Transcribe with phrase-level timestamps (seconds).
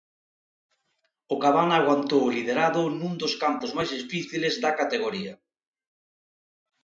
[1.33, 5.33] O Cabana aguantou o liderado nun dos campos máis difíciles da categoría.